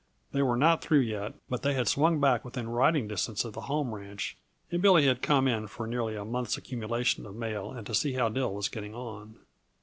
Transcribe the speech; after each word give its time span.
They 0.31 0.41
were 0.41 0.57
not 0.57 0.81
through 0.81 1.01
yet, 1.01 1.35
but 1.47 1.61
they 1.61 1.75
had 1.75 1.87
swung 1.87 2.19
back 2.19 2.43
within 2.43 2.67
riding 2.67 3.07
distance 3.07 3.45
of 3.45 3.53
the 3.53 3.61
home 3.61 3.93
ranch 3.93 4.35
and 4.71 4.81
Billy 4.81 5.05
had 5.05 5.21
come 5.21 5.47
in 5.47 5.67
for 5.67 5.85
nearly 5.85 6.15
a 6.15 6.25
month's 6.25 6.57
accumulation 6.57 7.23
of 7.27 7.35
mail 7.35 7.71
and 7.71 7.85
to 7.85 7.93
see 7.93 8.13
how 8.13 8.27
Dill 8.27 8.51
was 8.51 8.67
getting 8.67 8.95
on. 8.95 9.35